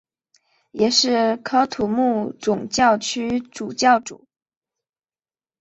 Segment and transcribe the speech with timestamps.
[0.71, 4.01] 也是喀土穆总教区总主教。